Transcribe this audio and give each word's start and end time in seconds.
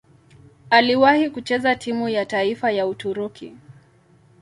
Aliwahi 0.69 1.29
kucheza 1.29 1.75
timu 1.75 2.09
ya 2.09 2.25
taifa 2.25 2.71
ya 2.71 2.87
Uturuki. 2.87 3.53